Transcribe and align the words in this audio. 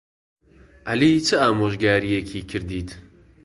عەلی 0.89 1.11
چ 1.25 1.29
ئامۆژگارییەکی 1.41 2.41
کردیت؟ 2.49 2.89